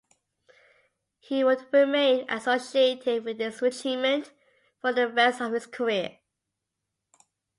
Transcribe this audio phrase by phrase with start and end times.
[1.19, 4.31] He would remain associated with this regiment
[4.79, 6.17] for the rest of his career.